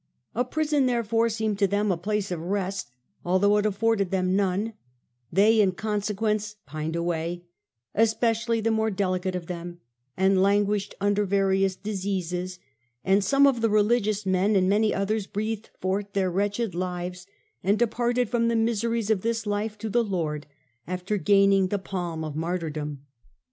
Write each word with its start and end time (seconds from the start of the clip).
A 0.33 0.43
prison, 0.43 0.87
therefore, 0.87 1.29
seemed 1.29 1.59
to 1.59 1.67
them 1.67 1.91
a 1.91 1.95
place 1.95 2.31
of 2.31 2.41
rest, 2.41 2.89
although 3.23 3.55
it 3.57 3.67
afforded 3.67 4.09
them 4.09 4.35
none; 4.35 4.73
they 5.31 5.61
in 5.61 5.73
consequence 5.73 6.55
pined 6.65 6.95
away, 6.95 7.43
especially 7.93 8.59
the 8.61 8.71
more 8.71 8.89
delicate 8.89 9.35
of 9.35 9.45
them, 9.45 9.79
and 10.17 10.41
languished 10.41 10.95
under 10.99 11.23
various 11.23 11.75
diseases; 11.75 12.57
and 13.03 13.23
some 13.23 13.45
of 13.45 13.61
the 13.61 13.69
religious 13.69 14.25
men 14.25 14.55
and 14.55 14.67
many 14.67 14.91
others 14.91 15.27
breathed 15.27 15.69
forth 15.79 16.13
their 16.13 16.31
wretched 16.31 16.73
lives, 16.73 17.27
and 17.63 17.77
departed 17.77 18.27
from 18.27 18.47
the 18.47 18.55
miseries 18.55 19.11
of 19.11 19.21
this 19.21 19.45
life 19.45 19.77
to 19.77 19.87
the 19.87 20.03
Lord, 20.03 20.47
after 20.87 21.17
gaining 21.17 21.67
the 21.67 21.77
palm 21.77 22.23
of 22.23 22.35
martyrdom. 22.35 23.05